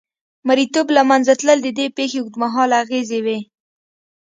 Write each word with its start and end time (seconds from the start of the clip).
مریتوب 0.47 0.87
له 0.97 1.01
منځه 1.09 1.33
تلل 1.39 1.59
د 1.63 1.69
دې 1.77 1.87
پېښې 1.97 2.17
اوږدمهاله 2.21 2.75
اغېزې 2.83 3.19
وې. 3.25 3.39